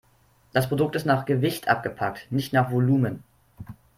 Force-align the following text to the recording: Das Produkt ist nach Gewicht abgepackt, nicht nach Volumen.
Das 0.51 0.67
Produkt 0.67 0.95
ist 0.95 1.05
nach 1.05 1.25
Gewicht 1.27 1.67
abgepackt, 1.67 2.31
nicht 2.31 2.53
nach 2.53 2.71
Volumen. 2.71 3.23